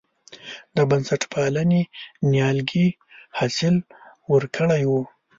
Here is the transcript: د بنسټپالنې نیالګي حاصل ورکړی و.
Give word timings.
د 0.75 0.77
بنسټپالنې 0.89 1.81
نیالګي 2.31 2.87
حاصل 3.37 3.75
ورکړی 4.33 4.83
و. 4.89 4.91